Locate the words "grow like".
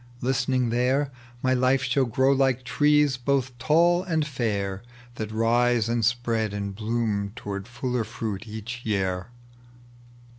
2.05-2.63